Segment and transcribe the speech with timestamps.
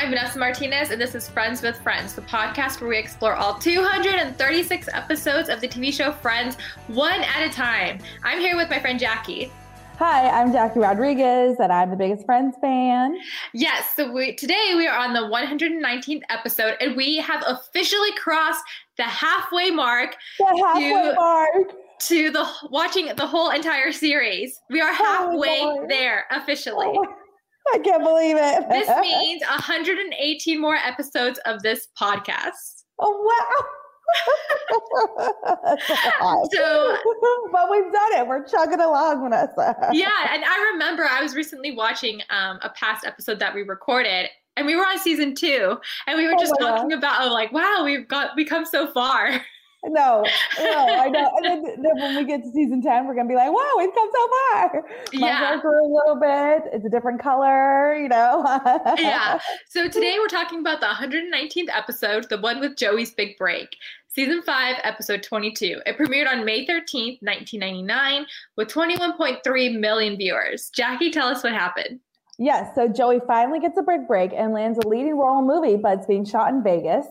[0.00, 3.58] I'm Vanessa Martinez, and this is Friends with Friends, the podcast where we explore all
[3.58, 7.98] 236 episodes of the TV show Friends one at a time.
[8.24, 9.52] I'm here with my friend Jackie.
[9.98, 13.18] Hi, I'm Jackie Rodriguez, and I'm the biggest Friends fan.
[13.52, 18.64] Yes, so we, today we are on the 119th episode, and we have officially crossed
[18.96, 20.16] the halfway mark.
[20.38, 24.62] The halfway to, mark to the watching the whole entire series.
[24.70, 26.86] We are halfway oh there officially.
[26.88, 27.06] Oh
[27.72, 28.68] I can't believe it.
[28.70, 32.82] this means 118 more episodes of this podcast.
[32.98, 33.66] Oh wow.
[36.52, 36.96] so,
[37.52, 38.26] but we've done it.
[38.26, 39.76] We're chugging along, Vanessa.
[39.92, 44.28] yeah, and I remember I was recently watching um, a past episode that we recorded,
[44.56, 46.98] and we were on season two, and we were just oh talking God.
[46.98, 49.40] about, oh, like, wow, we've got we come so far.
[49.84, 50.24] No,
[50.58, 51.30] no, I know.
[51.36, 53.74] And then, then, when we get to season 10, we're going to be like, wow,
[53.78, 54.84] we've come so far.
[55.14, 55.38] My yeah.
[55.38, 56.70] hair grew a little bit.
[56.72, 58.44] It's a different color, you know?
[58.98, 59.40] yeah.
[59.68, 63.76] So today we're talking about the 119th episode, the one with Joey's big break.
[64.08, 65.80] Season 5, episode 22.
[65.86, 70.68] It premiered on May 13th, 1999, with 21.3 million viewers.
[70.74, 72.00] Jackie, tell us what happened.
[72.38, 75.46] Yes, so Joey finally gets a big break and lands a leading role in a
[75.46, 77.06] movie, but it's being shot in Vegas.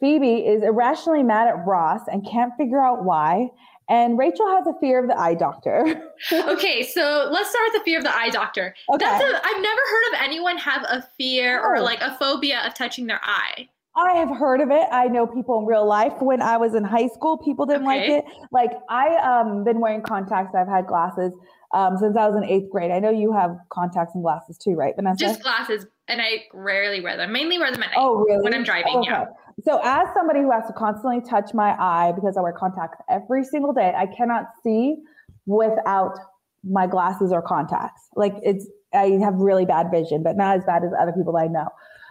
[0.00, 3.50] Phoebe is irrationally mad at Ross and can't figure out why.
[3.88, 5.84] And Rachel has a fear of the eye doctor.
[6.32, 8.74] okay, so let's start with the fear of the eye doctor.
[8.88, 9.04] Okay.
[9.04, 11.70] That's a, I've never heard of anyone have a fear oh.
[11.70, 13.68] or like a phobia of touching their eye.
[13.96, 14.86] I have heard of it.
[14.92, 16.12] I know people in real life.
[16.20, 18.00] When I was in high school, people didn't okay.
[18.00, 18.24] like it.
[18.52, 20.54] Like I um been wearing contacts.
[20.54, 21.34] I've had glasses
[21.72, 22.90] um since I was in eighth grade.
[22.90, 25.18] I know you have contacts and glasses too, right, Vanessa?
[25.18, 27.32] Just glasses, and I rarely wear them.
[27.32, 27.98] Mainly wear them at night.
[27.98, 28.42] Oh, really?
[28.42, 29.10] When I'm driving, okay.
[29.10, 29.26] yeah.
[29.64, 33.44] So, as somebody who has to constantly touch my eye because I wear contacts every
[33.44, 34.96] single day, I cannot see
[35.46, 36.18] without
[36.64, 38.08] my glasses or contacts.
[38.16, 41.46] Like it's, I have really bad vision, but not as bad as other people I
[41.46, 41.68] know.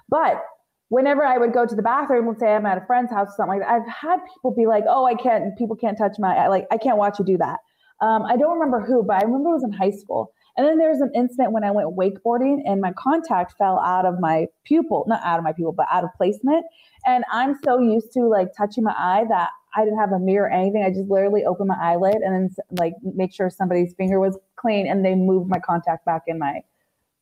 [0.10, 0.42] But
[0.90, 3.34] whenever I would go to the bathroom, let's say I'm at a friend's house or
[3.38, 5.58] something like that, I've had people be like, "Oh, I can't.
[5.58, 6.48] People can't touch my eye.
[6.48, 7.60] Like I can't watch you do that."
[8.02, 10.32] Um, I don't remember who, but I remember it was in high school.
[10.58, 14.06] And then there was an incident when I went wakeboarding and my contact fell out
[14.06, 16.66] of my pupil, not out of my pupil, but out of placement.
[17.06, 20.48] And I'm so used to like touching my eye that I didn't have a mirror
[20.48, 20.84] or anything.
[20.84, 24.88] I just literally opened my eyelid and then like make sure somebody's finger was clean
[24.88, 26.62] and they moved my contact back in my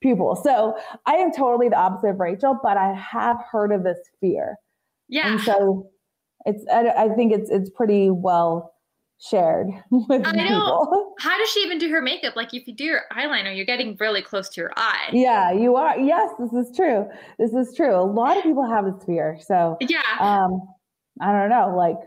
[0.01, 0.35] pupil.
[0.35, 4.57] So I am totally the opposite of Rachel, but I have heard of this fear.
[5.09, 5.31] Yeah.
[5.31, 5.89] And so
[6.45, 8.73] it's, I, I think it's, it's pretty well
[9.19, 10.43] shared with I know.
[10.43, 11.15] people.
[11.19, 12.35] How does she even do her makeup?
[12.35, 15.09] Like if you do your eyeliner, you're getting really close to your eye.
[15.11, 15.97] Yeah, you are.
[15.99, 17.07] Yes, this is true.
[17.39, 17.95] This is true.
[17.95, 19.39] A lot of people have this fear.
[19.41, 20.01] So yeah.
[20.19, 20.61] Um,
[21.21, 21.75] I don't know.
[21.75, 21.97] Like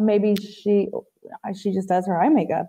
[0.00, 0.88] maybe she
[1.54, 2.66] she just does her eye makeup.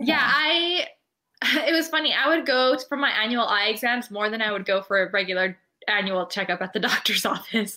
[0.00, 0.86] Yeah, I.
[1.42, 2.14] It was funny.
[2.14, 5.10] I would go for my annual eye exams more than I would go for a
[5.10, 7.76] regular annual checkup at the doctor's office.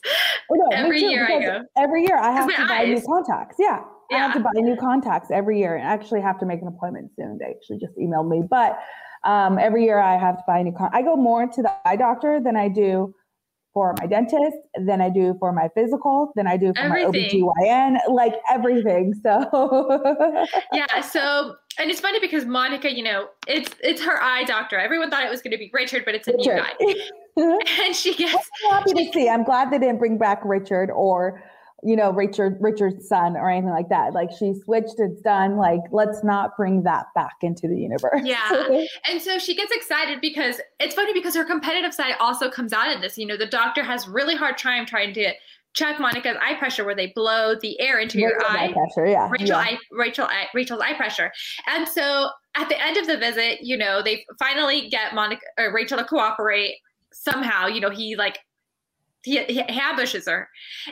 [0.50, 1.66] Oh, no, every year I go.
[1.78, 3.02] Every year I have to buy eyes.
[3.02, 3.58] new contacts.
[3.60, 3.84] Yeah.
[4.12, 7.12] I have to buy new contacts every year and actually have to make an appointment
[7.16, 7.38] soon.
[7.38, 8.80] They actually just emailed me, but
[9.24, 10.90] um, every year I have to buy a new con.
[10.94, 13.14] I go more to the eye doctor than I do
[13.74, 17.46] for my dentist, than I do for my physical, than I do for everything.
[17.46, 19.14] my OBGYN, like everything.
[19.22, 24.78] So yeah, so and it's funny because Monica, you know, it's it's her eye doctor.
[24.78, 26.64] Everyone thought it was going to be Richard, but it's a Richard.
[26.80, 27.58] new guy.
[27.86, 29.30] and she gets I'm happy to see.
[29.30, 31.44] I'm glad they didn't bring back Richard or
[31.84, 34.14] you know, Richard Richard's son or anything like that.
[34.14, 35.58] Like she switched, it's done.
[35.58, 38.22] Like let's not bring that back into the universe.
[38.24, 38.86] Yeah.
[39.10, 42.92] and so she gets excited because it's funny because her competitive side also comes out
[42.92, 43.18] in this.
[43.18, 45.34] You know, the doctor has really hard time trying to
[45.74, 48.66] check Monica's eye pressure where they blow the air into Rachel's your eye.
[48.66, 49.30] eye pressure, yeah.
[49.30, 49.58] Rachel yeah.
[49.58, 51.32] Eye, Rachel eye, Rachel's eye pressure.
[51.68, 55.74] And so at the end of the visit, you know, they finally get Monica or
[55.74, 56.76] Rachel to cooperate
[57.12, 57.68] somehow.
[57.68, 58.40] You know, he like
[59.24, 60.50] he, he ambushes her.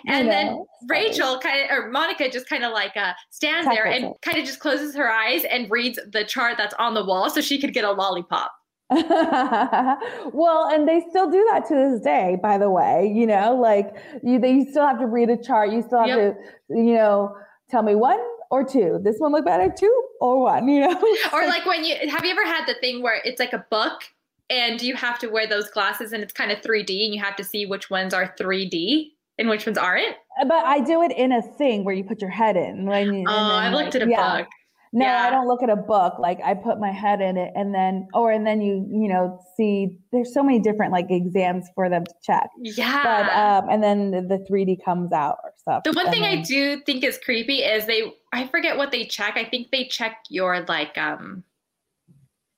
[0.07, 4.13] And then rachel kind of or monica just kind of like uh stands there and
[4.21, 7.41] kind of just closes her eyes and reads the chart that's on the wall so
[7.41, 8.51] she could get a lollipop.
[8.89, 13.95] Well and they still do that to this day by the way you know like
[14.23, 15.71] you they you still have to read a chart.
[15.71, 16.37] You still have yep.
[16.69, 17.35] to you know
[17.69, 18.19] tell me one
[18.49, 18.99] or two.
[19.03, 21.15] This one look better two or one you know?
[21.33, 24.03] Or like when you have you ever had the thing where it's like a book
[24.49, 27.35] and you have to wear those glasses and it's kind of 3D and you have
[27.35, 30.15] to see which ones are 3D and which ones aren't.
[30.47, 32.85] But I do it in a thing where you put your head in.
[32.85, 34.37] When you, oh, I looked like, at a yeah.
[34.37, 34.47] book.
[34.93, 35.23] No, yeah.
[35.23, 36.17] I don't look at a book.
[36.17, 39.39] Like I put my head in it and then or and then you, you know,
[39.55, 42.49] see there's so many different like exams for them to check.
[42.61, 43.03] Yeah.
[43.03, 45.83] But um and then the, the 3D comes out or stuff.
[45.83, 49.05] The one thing then, I do think is creepy is they I forget what they
[49.05, 49.35] check.
[49.35, 51.43] I think they check your like um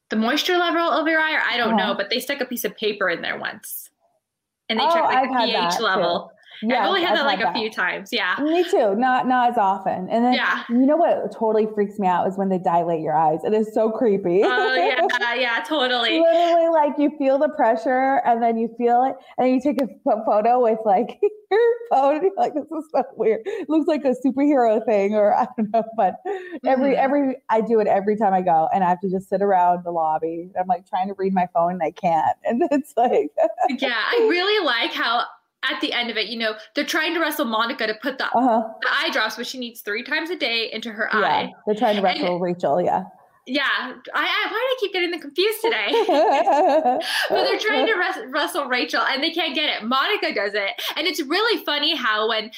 [0.10, 2.66] the moisture level of your eye, or I don't know, but they stuck a piece
[2.66, 3.90] of paper in there once.
[4.70, 6.30] and they oh, check like the pH level.
[6.30, 6.36] Too.
[6.62, 8.10] Yeah, I've only had I've that like a few times.
[8.12, 8.36] Yeah.
[8.42, 8.96] Me too.
[8.96, 10.10] Not not as often.
[10.10, 10.64] And then yeah.
[10.70, 13.40] you know what totally freaks me out is when they dilate your eyes.
[13.44, 14.42] It is so creepy.
[14.44, 16.20] Oh yeah, yeah, totally.
[16.20, 19.82] Literally like you feel the pressure and then you feel it and then you take
[19.82, 19.88] a
[20.26, 21.20] photo with like
[21.52, 21.60] your
[21.90, 23.42] phone and you're like, this is so weird.
[23.46, 25.84] It looks like a superhero thing or I don't know.
[25.96, 26.16] But
[26.66, 27.04] every mm-hmm.
[27.04, 29.84] every I do it every time I go and I have to just sit around
[29.84, 30.50] the lobby.
[30.60, 32.36] I'm like trying to read my phone and I can't.
[32.44, 33.32] And it's like
[33.70, 35.24] Yeah, I really like how
[35.64, 38.26] at the end of it, you know, they're trying to wrestle Monica to put the,
[38.26, 38.64] uh-huh.
[38.82, 41.54] the eye drops, which she needs three times a day, into her yeah, eye.
[41.66, 43.04] They're trying to wrestle and, Rachel, yeah.
[43.46, 45.88] Yeah, I, I, why do I keep getting them confused today?
[47.30, 49.84] but they're trying to res- wrestle Rachel, and they can't get it.
[49.84, 52.52] Monica does it, and it's really funny how when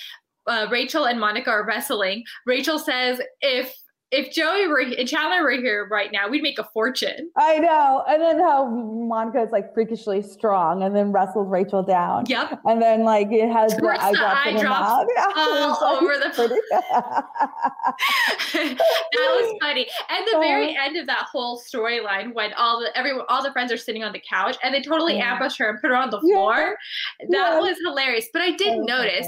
[0.48, 3.74] uh, Rachel and Monica are wrestling, Rachel says, "If
[4.12, 7.32] if Joey were and Chandler were here right now, we'd make a fortune.
[7.38, 8.04] I know.
[8.10, 12.26] And then how Monica is like freakishly strong and then wrestles Rachel down.
[12.28, 12.60] Yep.
[12.66, 16.52] And then like it has the eye, drops eye drops all over the place.
[19.14, 19.88] That was funny.
[20.10, 20.86] And the very uh-huh.
[20.86, 24.12] end of that whole storyline when all the everyone all the friends are sitting on
[24.12, 25.34] the couch and they totally yeah.
[25.34, 26.76] ambush her and put her on the floor.
[27.20, 27.28] Yeah.
[27.30, 27.60] That yeah.
[27.60, 28.28] was hilarious.
[28.34, 29.28] But I did notice,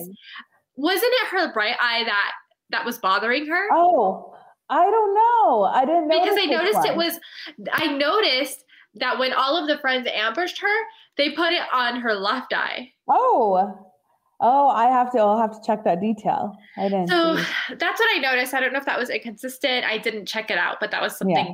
[0.76, 2.32] wasn't it her bright eye that
[2.72, 3.68] that was bothering her?
[3.72, 4.33] Oh,
[4.70, 5.64] I don't know.
[5.64, 6.88] I didn't know because I noticed one.
[6.88, 7.20] it was.
[7.72, 8.64] I noticed
[8.96, 10.78] that when all of the friends ambushed her,
[11.18, 12.92] they put it on her left eye.
[13.10, 13.90] Oh,
[14.40, 15.20] oh, I have to.
[15.20, 16.56] I'll have to check that detail.
[16.78, 17.08] I didn't.
[17.08, 17.44] So see.
[17.76, 18.54] that's what I noticed.
[18.54, 19.86] I don't know if that was inconsistent.
[19.86, 21.54] I didn't check it out, but that was something yeah.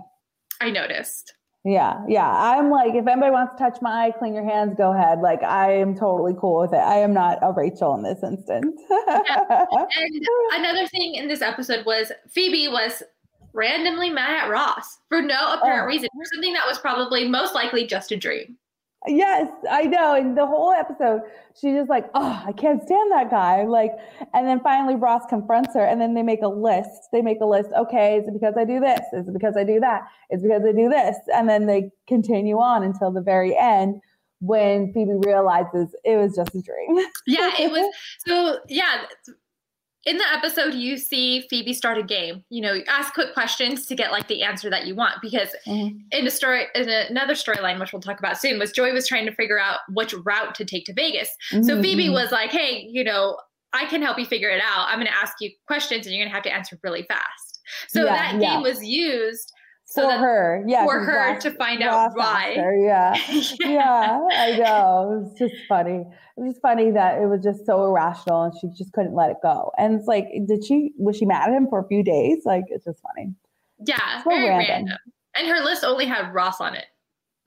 [0.61, 1.33] I noticed.
[1.65, 2.29] Yeah, yeah.
[2.29, 5.19] I'm like, if anybody wants to touch my eye, clean your hands, go ahead.
[5.19, 6.77] Like, I am totally cool with it.
[6.77, 8.81] I am not a Rachel in this instance.
[8.89, 9.65] yeah.
[9.97, 13.03] And another thing in this episode was Phoebe was
[13.53, 15.87] randomly mad at Ross for no apparent oh.
[15.87, 18.57] reason, for something that was probably most likely just a dream.
[19.07, 20.13] Yes, I know.
[20.13, 21.21] And the whole episode,
[21.59, 23.63] she's just like, oh, I can't stand that guy.
[23.63, 23.91] Like,
[24.33, 27.07] and then finally Ross confronts her and then they make a list.
[27.13, 27.69] They make a list.
[27.77, 28.99] Okay, is it because I do this?
[29.13, 30.03] Is it because I do that?
[30.29, 31.15] Is it because I do this?
[31.33, 34.01] And then they continue on until the very end
[34.41, 37.05] when Phoebe realizes it was just a dream.
[37.27, 37.93] yeah, it was.
[38.25, 39.03] So, yeah,
[40.05, 43.85] in the episode you see phoebe start a game you know you ask quick questions
[43.85, 45.97] to get like the answer that you want because mm-hmm.
[46.11, 49.25] in a story in another storyline which we'll talk about soon was joey was trying
[49.25, 51.63] to figure out which route to take to vegas mm-hmm.
[51.63, 53.37] so phoebe was like hey you know
[53.73, 56.23] i can help you figure it out i'm going to ask you questions and you're
[56.23, 58.53] going to have to answer really fast so yeah, that yeah.
[58.53, 59.51] game was used
[59.89, 62.53] so for her, yeah, for her Ross, to find out why.
[62.55, 63.15] yeah.
[63.27, 65.25] yeah, yeah, I know.
[65.25, 66.05] It's just funny.
[66.37, 69.37] It was funny that it was just so irrational, and she just couldn't let it
[69.41, 69.71] go.
[69.79, 70.93] And it's like, did she?
[70.97, 72.43] Was she mad at him for a few days?
[72.45, 73.33] Like, it's just funny.
[73.83, 74.69] Yeah, so very random.
[74.69, 74.97] random.
[75.35, 76.85] And her list only had Ross on it.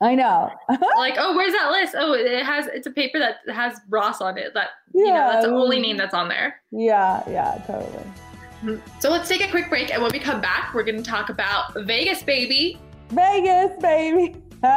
[0.01, 0.51] I know.
[0.97, 1.95] like, oh, where's that list?
[1.97, 2.67] Oh, it has.
[2.67, 4.53] It's a paper that has Ross on it.
[4.53, 6.61] That yeah, you know, that's the only name that's on there.
[6.73, 8.03] Yeah, yeah, totally.
[8.99, 9.91] So let's take a quick break.
[9.91, 12.79] And when we come back, we're going to talk about Vegas, baby.
[13.09, 14.37] Vegas, baby.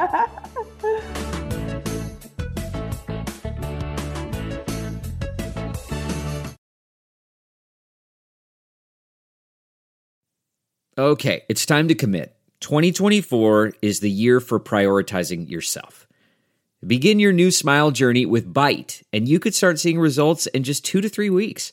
[10.99, 12.35] okay, it's time to commit.
[12.61, 16.09] 2024 is the year for prioritizing yourself.
[16.85, 20.85] Begin your new smile journey with Byte, and you could start seeing results in just
[20.85, 21.73] two to three weeks.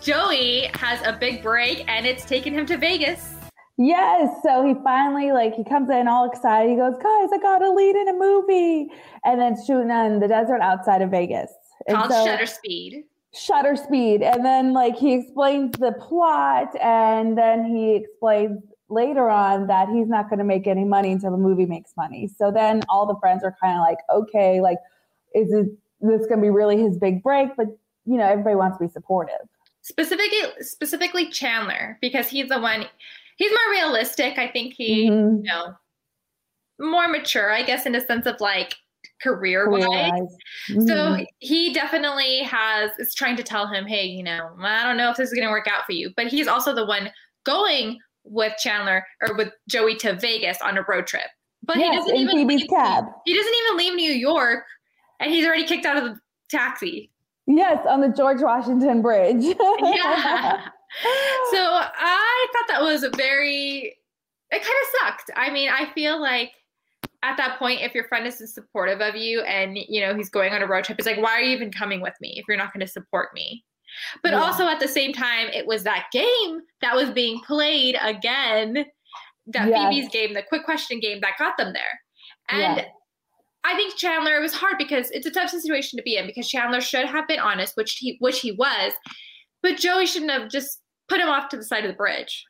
[0.00, 3.34] Joey has a big break and it's taken him to Vegas.
[3.76, 4.30] Yes.
[4.42, 6.70] So he finally like he comes in all excited.
[6.70, 8.88] He goes, guys, I got a lead in a movie.
[9.24, 11.50] And then shooting on the desert outside of Vegas.
[11.86, 13.04] And Called so, Shutter Speed.
[13.32, 14.22] Shutter Speed.
[14.22, 18.60] And then like he explains the plot and then he explains
[18.90, 22.28] later on that he's not going to make any money until the movie makes money.
[22.28, 24.78] So then all the friends are kind of like, okay, like,
[25.34, 25.66] is it,
[26.00, 27.50] this going to be really his big break?
[27.56, 27.68] But,
[28.06, 29.46] you know, everybody wants to be supportive
[29.82, 32.86] specifically specifically Chandler because he's the one
[33.36, 34.38] he's more realistic.
[34.38, 35.36] I think he mm-hmm.
[35.36, 35.74] you know
[36.78, 38.74] more mature, I guess, in a sense of like
[39.22, 40.10] career wise.
[40.70, 40.86] Mm-hmm.
[40.86, 45.10] So he definitely has is trying to tell him, hey, you know, I don't know
[45.10, 46.10] if this is gonna work out for you.
[46.16, 47.10] But he's also the one
[47.44, 51.26] going with Chandler or with Joey to Vegas on a road trip.
[51.62, 53.04] But yes, he doesn't even leave, cab.
[53.26, 54.64] he doesn't even leave New York
[55.20, 57.10] and he's already kicked out of the taxi.
[57.56, 59.42] Yes, on the George Washington Bridge.
[59.42, 60.68] yeah.
[61.52, 63.96] So I thought that was a very
[64.50, 65.30] it kind of sucked.
[65.36, 66.50] I mean, I feel like
[67.22, 70.52] at that point, if your friend isn't supportive of you and you know he's going
[70.52, 72.56] on a road trip, it's like, why are you even coming with me if you're
[72.56, 73.64] not going to support me?
[74.22, 74.40] But Yeah.
[74.40, 78.84] also at the same time, it was that game that was being played again,
[79.48, 79.78] that Yes.
[79.94, 82.00] Phoebe's game, the quick question game that got them there.
[82.48, 82.84] And Yeah.
[83.64, 86.48] I think Chandler it was hard because it's a tough situation to be in because
[86.48, 88.92] Chandler should have been honest, which he which he was,
[89.62, 92.44] but Joey shouldn't have just put him off to the side of the bridge.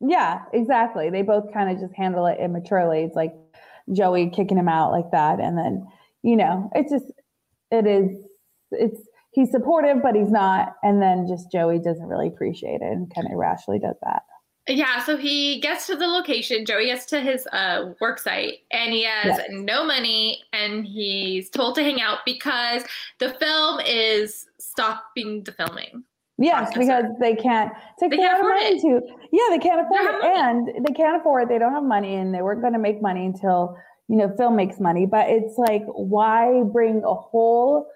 [0.00, 1.10] Yeah, exactly.
[1.10, 3.02] They both kind of just handle it immaturely.
[3.02, 3.32] It's like
[3.92, 5.40] Joey kicking him out like that.
[5.40, 5.86] And then,
[6.22, 7.12] you know, it's just,
[7.70, 8.16] it is,
[8.70, 9.00] it's,
[9.32, 10.74] he's supportive, but he's not.
[10.82, 14.22] And then just Joey doesn't really appreciate it and kind of irrationally does that.
[14.68, 16.64] Yeah, so he gets to the location.
[16.66, 19.46] Joey gets to his uh, work site, and he has Yes.
[19.50, 22.82] no money, and he's told to hang out because
[23.20, 26.02] the film is stopping the filming.
[26.38, 26.78] Yes, Processor.
[26.80, 29.00] because they can't take They can't afford money to.
[29.32, 30.36] Yeah, they can't afford don't it,
[30.76, 31.48] and they can't afford it.
[31.48, 33.76] They don't have money, and they weren't going to make money until
[34.08, 35.06] you know film makes money.
[35.06, 37.86] But it's like, why bring a whole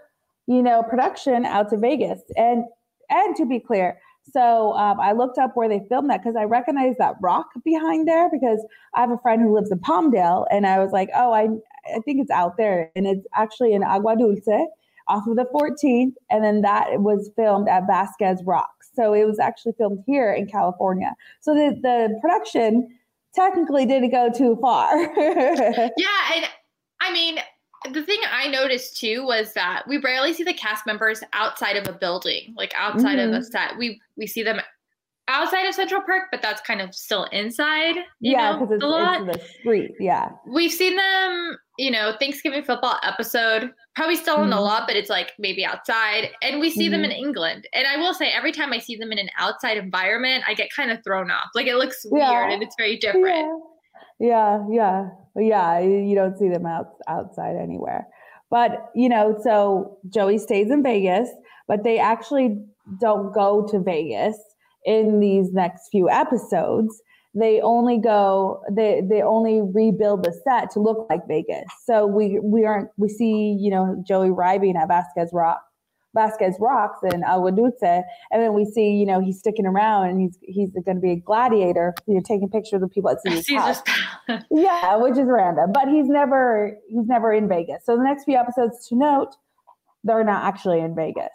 [0.47, 2.21] you know production out to Vegas?
[2.37, 2.65] And
[3.11, 3.99] and to be clear,
[4.33, 8.07] so um, I looked up where they filmed that because I recognize that rock behind
[8.07, 11.33] there because I have a friend who lives in Palmdale, and I was like, oh,
[11.33, 11.49] I
[11.95, 14.69] I think it's out there, and it's actually in Agua Dulce
[15.09, 18.91] off of the 14th, and then that was filmed at Vasquez Rocks.
[18.95, 21.15] So it was actually filmed here in California.
[21.41, 22.89] So the, the production
[23.35, 24.95] technically didn't go too far.
[25.97, 26.47] Yeah, and
[27.01, 27.39] I mean,
[27.93, 31.89] the thing I noticed too was that we rarely see the cast members outside of
[31.89, 33.45] a building, like outside of a Mhm.
[33.51, 33.77] set.
[33.79, 34.61] We we see them
[35.29, 37.95] outside of Central Park, but that's kind of still inside.
[38.21, 39.29] You yeah, because it's, the lot.
[39.29, 39.93] it's the street.
[40.01, 40.31] Yeah.
[40.47, 44.61] We've seen them, you know, Thanksgiving football episode, probably still in the Mhm.
[44.65, 46.31] lot, but it's like maybe outside.
[46.43, 47.25] And we see them in Mm-hmm.
[47.25, 47.69] England.
[47.73, 50.69] And I will say, every time I see them in an outside environment, I get
[50.75, 51.51] kind of thrown off.
[51.55, 52.29] Like it looks Yeah.
[52.33, 53.27] weird and it's very different.
[53.47, 53.59] Yeah,
[54.19, 55.79] yeah, yeah, yeah.
[55.81, 58.07] You don't see them out outside anywhere.
[58.51, 61.29] But you know, so Joey stays in Vegas,
[61.69, 62.59] but they actually
[63.01, 64.37] don't go to Vegas
[64.85, 67.01] in these next few episodes.
[67.33, 71.67] They only go they they only rebuild the set to look like Vegas.
[71.85, 75.63] So we we aren't we see, you know, Joey arriving at Vasquez Rock
[76.15, 80.09] Vasquez Rocks and uh, Agua Dulce, and then we see, you know, he's sticking around
[80.09, 83.23] and he's he's going to be a gladiator, you know, taking pictures of people at
[83.23, 83.47] Caesar's.
[83.47, 83.83] Caesar's
[84.51, 87.85] Yeah, which is random, but he's never he's never in Vegas.
[87.85, 89.37] So the next few episodes to note,
[90.05, 91.29] they're not actually in Vegas.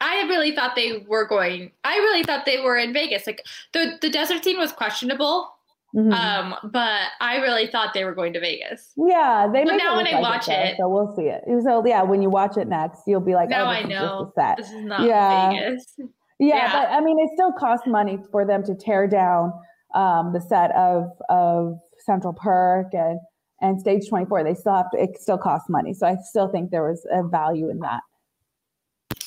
[0.00, 1.72] I really thought they were going.
[1.84, 3.26] I really thought they were in Vegas.
[3.26, 5.50] Like the the desert scene was questionable,
[5.94, 6.12] Mhm.
[6.12, 8.92] um, but I really thought they were going to Vegas.
[8.96, 11.42] yeah, they but now when I like watch though, it- so we'll see it.
[11.62, 13.88] So yeah, when you watch it next, you'll be like, now oh, I this is
[13.90, 14.56] know just a set.
[14.56, 15.50] this is not Yeah.
[15.50, 15.94] Vegas.
[16.40, 16.72] Yeah, Yeah.
[16.72, 19.52] but I mean, it still costs money for them to tear down
[19.94, 23.20] um, the set of of Central Perk and
[23.60, 24.42] and Stage Twenty Four.
[24.42, 25.00] They still have to.
[25.00, 28.00] It still costs money, so I still think there was a value in that.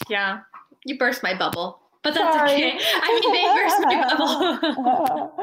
[0.10, 0.40] Yeah,
[0.86, 2.54] you burst my bubble, but that's Sorry.
[2.56, 2.80] okay.
[3.02, 4.84] I mean, they burst my bubble.
[4.84, 5.36] well,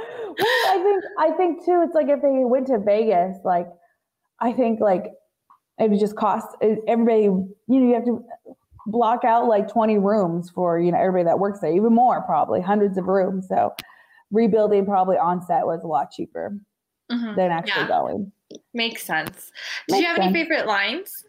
[0.69, 1.83] I think I think too.
[1.87, 3.67] It's like if they went to Vegas, like
[4.41, 5.05] I think like
[5.79, 6.47] it would just cost
[6.87, 7.23] everybody.
[7.25, 8.25] You know, you have to
[8.87, 12.61] block out like twenty rooms for you know everybody that works there, even more probably
[12.61, 13.47] hundreds of rooms.
[13.49, 13.75] So
[14.31, 16.57] rebuilding probably on set was a lot cheaper
[17.13, 17.37] Mhm.
[17.37, 17.89] than actually Yeah.
[17.89, 18.33] going.
[18.73, 19.53] Makes sense.
[19.89, 21.25] Did Makes you have any favorite lines?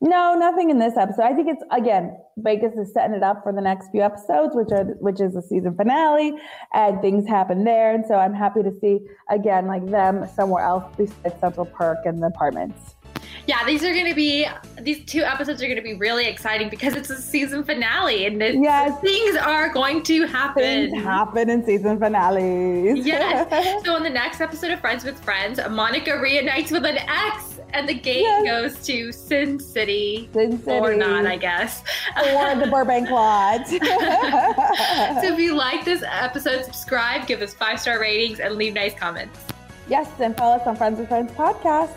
[0.00, 1.22] No, nothing in this episode.
[1.22, 4.70] I think it's again Vegas is setting it up for the next few episodes, which
[4.70, 6.34] are which is the season finale,
[6.74, 7.94] and things happen there.
[7.94, 9.00] And so I'm happy to see
[9.30, 12.94] again like them somewhere else besides Central Park and the apartments.
[13.46, 14.46] Yeah, these are going to be
[14.80, 18.40] these two episodes are going to be really exciting because it's a season finale and
[18.40, 19.00] Yes.
[19.00, 20.90] things are going to happen.
[20.90, 23.06] Things happen in season finales.
[23.06, 23.82] Yes.
[23.86, 27.88] So in the next episode of Friends with Friends, Monica reunites with an ex, and
[27.88, 28.44] the game Yes.
[28.74, 30.78] goes to Sin City, Sin City.
[30.78, 31.82] or not, I guess.
[32.16, 33.66] or the Burbank Lodge.
[33.68, 33.78] so
[35.32, 39.38] if you like this episode, subscribe, give us five star ratings, and leave nice comments.
[39.88, 41.90] yes, and follow us on Friends with Friends podcast.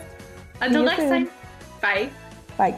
[0.62, 1.10] Until next soon.
[1.10, 1.30] time,
[1.82, 2.10] bye.
[2.58, 2.76] Bye.